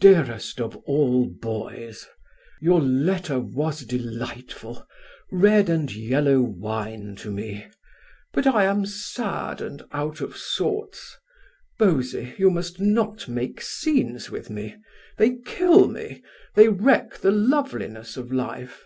DEAREST 0.00 0.62
OF 0.62 0.76
ALL 0.86 1.26
BOYS, 1.26 2.06
Your 2.58 2.80
letter 2.80 3.38
was 3.38 3.80
delightful, 3.84 4.86
red 5.30 5.68
and 5.68 5.94
yellow 5.94 6.40
wine 6.40 7.14
to 7.16 7.30
me; 7.30 7.66
but 8.32 8.46
I 8.46 8.64
am 8.64 8.86
sad 8.86 9.60
and 9.60 9.82
out 9.92 10.22
of 10.22 10.38
sorts. 10.38 11.18
Bosie, 11.78 12.34
you 12.38 12.48
must 12.48 12.80
not 12.80 13.28
make 13.28 13.60
scenes 13.60 14.30
with 14.30 14.48
me. 14.48 14.74
They 15.18 15.36
kill 15.44 15.86
me, 15.86 16.22
they 16.54 16.68
wreck 16.70 17.18
the 17.18 17.30
loveliness 17.30 18.16
of 18.16 18.32
life. 18.32 18.84